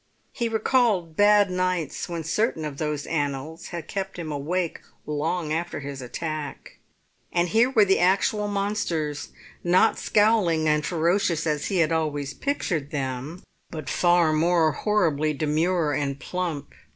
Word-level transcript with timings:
He 0.33 0.49
recalled 0.49 1.15
bad 1.15 1.51
nights 1.51 2.09
when 2.09 2.23
certain 2.23 2.65
of 2.65 2.79
those 2.79 3.05
annals 3.05 3.67
had 3.67 3.87
kept 3.87 4.17
him 4.17 4.31
awake 4.31 4.79
long 5.05 5.53
after 5.53 5.81
his 5.81 6.01
attack; 6.01 6.79
and 7.31 7.49
here 7.49 7.69
were 7.69 7.85
the 7.85 7.99
actual 7.99 8.47
monsters, 8.47 9.29
not 9.63 9.99
scowling 9.99 10.67
and 10.67 10.83
ferocious 10.83 11.45
as 11.45 11.67
he 11.67 11.77
had 11.77 11.91
always 11.91 12.33
pictured 12.33 12.89
them, 12.89 13.43
but 13.69 13.91
far 13.91 14.33
more 14.33 14.71
horribly 14.71 15.33
demure 15.33 15.93
and 15.93 16.19
plump. 16.19 16.73